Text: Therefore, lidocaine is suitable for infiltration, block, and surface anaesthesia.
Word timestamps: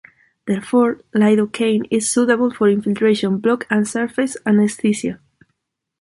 Therefore, 0.47 0.99
lidocaine 1.13 1.85
is 1.91 2.09
suitable 2.09 2.49
for 2.49 2.67
infiltration, 2.67 3.37
block, 3.37 3.67
and 3.69 3.87
surface 3.87 4.35
anaesthesia. 4.47 5.19